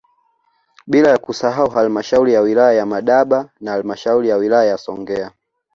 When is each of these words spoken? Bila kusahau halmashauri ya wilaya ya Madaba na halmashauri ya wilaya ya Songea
Bila 0.87 1.17
kusahau 1.17 1.69
halmashauri 1.69 2.33
ya 2.33 2.41
wilaya 2.41 2.73
ya 2.73 2.85
Madaba 2.85 3.49
na 3.59 3.71
halmashauri 3.71 4.29
ya 4.29 4.37
wilaya 4.37 4.69
ya 4.69 4.77
Songea 4.77 5.31